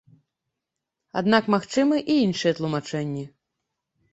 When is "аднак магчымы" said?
1.21-1.95